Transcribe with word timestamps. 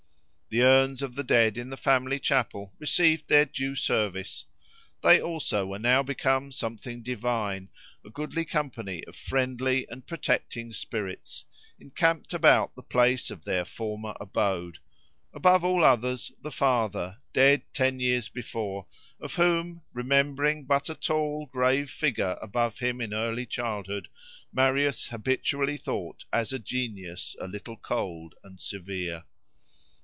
The 0.53 0.63
urns 0.63 1.01
of 1.01 1.15
the 1.15 1.23
dead 1.23 1.57
in 1.57 1.69
the 1.69 1.77
family 1.77 2.19
chapel 2.19 2.73
received 2.77 3.29
their 3.29 3.45
due 3.45 3.73
service. 3.73 4.43
They 5.01 5.21
also 5.21 5.65
were 5.67 5.79
now 5.79 6.03
become 6.03 6.51
something 6.51 7.03
divine, 7.03 7.69
a 8.05 8.09
goodly 8.09 8.43
company 8.43 9.01
of 9.07 9.15
friendly 9.15 9.87
and 9.89 10.05
protecting 10.05 10.73
spirits, 10.73 11.45
encamped 11.79 12.33
about 12.33 12.75
the 12.75 12.81
place 12.83 13.31
of 13.31 13.45
their 13.45 13.63
former 13.63 14.13
abode—above 14.19 15.63
all 15.63 15.85
others, 15.85 16.33
the 16.43 16.51
father, 16.51 17.19
dead 17.31 17.61
ten 17.71 18.01
years 18.01 18.27
before, 18.27 18.87
of 19.21 19.35
whom, 19.35 19.83
remembering 19.93 20.65
but 20.65 20.89
a 20.89 20.95
tall, 20.95 21.45
grave 21.45 21.89
figure 21.89 22.37
above 22.41 22.79
him 22.79 22.99
in 22.99 23.13
early 23.13 23.45
childhood, 23.45 24.09
Marius 24.51 25.05
habitually 25.05 25.77
thought 25.77 26.25
as 26.33 26.51
a 26.51 26.59
genius 26.59 27.37
a 27.39 27.47
little 27.47 27.77
cold 27.77 28.35
and 28.43 28.59
severe. 28.59 29.23